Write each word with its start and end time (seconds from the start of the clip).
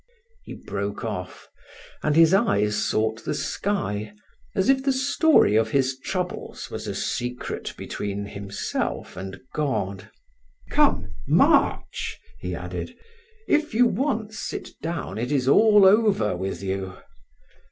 He 0.41 0.55
broke 0.55 1.05
off, 1.05 1.47
and 2.01 2.15
his 2.15 2.33
eyes 2.33 2.75
sought 2.75 3.23
the 3.23 3.35
sky, 3.35 4.15
as 4.55 4.67
if 4.67 4.83
the 4.83 4.91
story 4.91 5.55
of 5.55 5.69
his 5.69 5.99
troubles 5.99 6.71
was 6.71 6.87
a 6.87 6.95
secret 6.95 7.75
between 7.77 8.25
himself 8.25 9.15
and 9.15 9.39
God. 9.53 10.09
"Come, 10.71 11.13
march!" 11.27 12.19
he 12.39 12.55
added. 12.55 12.97
"If 13.47 13.75
you 13.75 13.85
once 13.85 14.39
sit 14.39 14.71
down, 14.81 15.19
it 15.19 15.31
is 15.31 15.47
all 15.47 15.85
over 15.85 16.35
with 16.35 16.63
you." 16.63 16.95